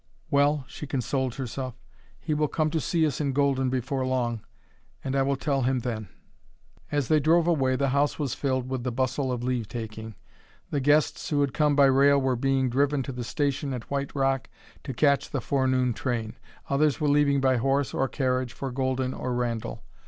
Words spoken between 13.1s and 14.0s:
the station at